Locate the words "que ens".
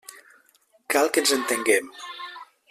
1.17-1.35